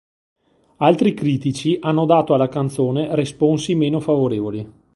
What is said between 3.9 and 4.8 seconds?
favorevoli.